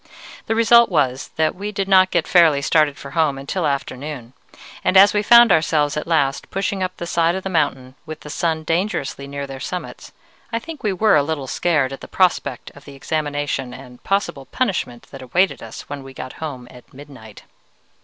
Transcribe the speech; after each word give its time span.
The 0.47 0.55
result 0.55 0.89
was 0.89 1.27
that 1.35 1.53
we 1.53 1.71
did 1.71 1.87
not 1.87 2.09
get 2.09 2.27
fairly 2.27 2.63
started 2.63 2.97
for 2.97 3.11
home 3.11 3.37
until 3.37 3.67
afternoon, 3.67 4.33
and 4.83 4.97
as 4.97 5.13
we 5.13 5.21
found 5.21 5.51
ourselves 5.51 5.95
at 5.95 6.07
last 6.07 6.49
pushing 6.49 6.81
up 6.81 6.97
the 6.97 7.05
side 7.05 7.35
of 7.35 7.43
the 7.43 7.51
mountain 7.51 7.93
with 8.07 8.21
the 8.21 8.31
sun 8.31 8.63
dangerously 8.63 9.27
near 9.27 9.45
their 9.45 9.59
summits, 9.59 10.11
I 10.51 10.57
think 10.57 10.81
we 10.81 10.91
were 10.91 11.15
a 11.15 11.21
little 11.21 11.45
scared 11.45 11.93
at 11.93 12.01
the 12.01 12.07
prospect 12.07 12.71
of 12.71 12.85
the 12.85 12.95
examination 12.95 13.75
and 13.75 14.03
possible 14.03 14.47
punishment 14.47 15.03
that 15.11 15.21
awaited 15.21 15.61
us 15.61 15.81
when 15.81 16.01
we 16.01 16.15
got 16.15 16.33
home 16.41 16.67
at 16.71 16.91
midnight. 16.91 17.43